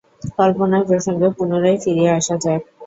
কল্পনার 0.37 0.83
প্রসঙ্গে 0.89 1.27
পুনরায় 1.37 1.77
ফিরিয়া 1.83 2.11
আসা 2.19 2.35
যাক। 2.43 2.61